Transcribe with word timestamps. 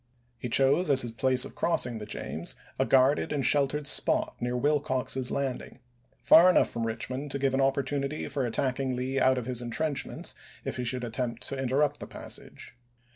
He 0.39 0.49
chose, 0.49 0.89
as 0.89 1.03
his 1.03 1.11
place 1.11 1.45
of 1.45 1.53
crossing 1.53 1.99
the 1.99 2.07
James, 2.07 2.55
a 2.79 2.85
guarded 2.85 3.31
and 3.31 3.45
sheltered 3.45 3.85
spot 3.85 4.35
near 4.39 4.57
Wilcox's 4.57 5.29
landing; 5.29 5.77
far 6.23 6.49
enough 6.49 6.71
from 6.71 6.85
Eichmond 6.85 7.29
to 7.29 7.37
give 7.37 7.53
an 7.53 7.61
op 7.61 7.77
portunity 7.77 8.27
for 8.27 8.43
attacking 8.43 8.95
Lee 8.95 9.19
out 9.19 9.37
of 9.37 9.45
his 9.45 9.61
intrenchments 9.61 10.33
if 10.65 10.77
he 10.77 10.83
should 10.83 11.03
attempt 11.03 11.43
to 11.49 11.55
interrupt 11.59 11.99
the 11.99 12.07
passage. 12.07 12.75